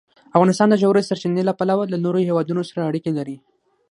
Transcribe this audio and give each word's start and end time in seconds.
افغانستان 0.35 0.67
د 0.69 0.75
ژورې 0.81 1.07
سرچینې 1.09 1.43
له 1.45 1.53
پلوه 1.59 1.83
له 1.91 1.97
نورو 2.05 2.19
هېوادونو 2.29 2.61
سره 2.69 2.87
اړیکې 2.89 3.11
لري. 3.17 3.37